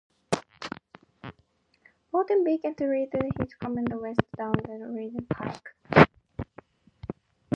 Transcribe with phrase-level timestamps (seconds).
[2.11, 3.09] Ord then began to lead
[3.39, 6.07] his command west, down the Leesburg Pike.